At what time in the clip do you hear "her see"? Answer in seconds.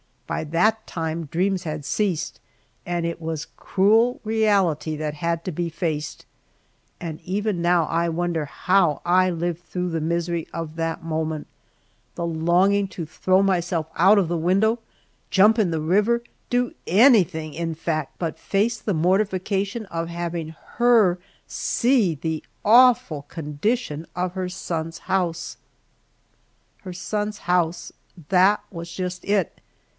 20.77-22.15